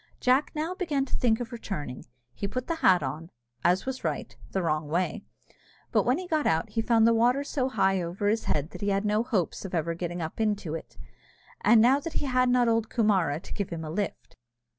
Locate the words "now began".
0.55-1.05